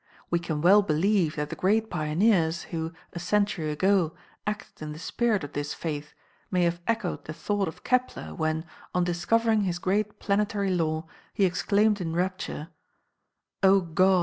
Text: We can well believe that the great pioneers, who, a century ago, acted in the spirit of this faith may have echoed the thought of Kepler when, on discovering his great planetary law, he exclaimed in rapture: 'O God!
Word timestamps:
We 0.31 0.39
can 0.39 0.61
well 0.61 0.81
believe 0.81 1.35
that 1.35 1.51
the 1.51 1.55
great 1.55 1.91
pioneers, 1.91 2.63
who, 2.63 2.91
a 3.13 3.19
century 3.19 3.69
ago, 3.71 4.15
acted 4.47 4.81
in 4.81 4.93
the 4.93 4.97
spirit 4.97 5.43
of 5.43 5.53
this 5.53 5.75
faith 5.75 6.15
may 6.49 6.63
have 6.63 6.81
echoed 6.87 7.25
the 7.25 7.33
thought 7.33 7.67
of 7.67 7.83
Kepler 7.83 8.33
when, 8.33 8.65
on 8.95 9.03
discovering 9.03 9.61
his 9.61 9.77
great 9.77 10.17
planetary 10.19 10.71
law, 10.71 11.05
he 11.35 11.45
exclaimed 11.45 12.01
in 12.01 12.15
rapture: 12.15 12.69
'O 13.61 13.81
God! 13.81 14.19